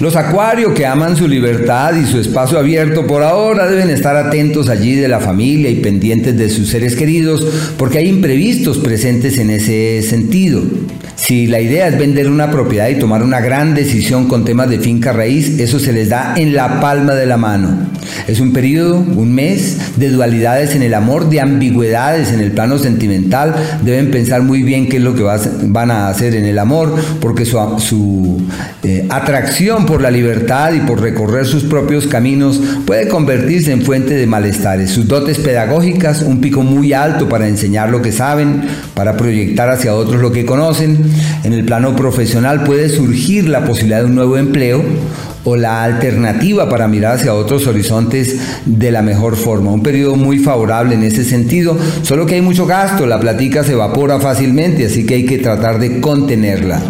[0.00, 4.68] Los acuarios que aman su libertad y su espacio abierto por ahora deben estar atentos
[4.68, 7.44] allí de la familia y pendientes de sus seres queridos
[7.76, 10.62] porque hay imprevistos presentes en ese sentido.
[11.18, 14.78] Si la idea es vender una propiedad y tomar una gran decisión con temas de
[14.78, 17.88] finca raíz, eso se les da en la palma de la mano.
[18.28, 22.78] Es un periodo, un mes, de dualidades en el amor, de ambigüedades en el plano
[22.78, 23.54] sentimental.
[23.82, 27.44] Deben pensar muy bien qué es lo que van a hacer en el amor, porque
[27.44, 28.40] su,
[28.84, 34.14] eh, atracción por la libertad y por recorrer sus propios caminos puede convertirse en fuente
[34.14, 34.90] de malestares.
[34.90, 39.94] Sus dotes pedagógicas, un pico muy alto para enseñar lo que saben, para proyectar hacia
[39.94, 40.98] otros lo que conocen.
[41.42, 44.84] En el plano profesional puede surgir la posibilidad de un nuevo empleo
[45.44, 49.72] o la alternativa para mirar hacia otros horizontes de la mejor forma.
[49.72, 53.72] Un periodo muy favorable en ese sentido, solo que hay mucho gasto, la platica se
[53.72, 56.82] evapora fácilmente, así que hay que tratar de contenerla.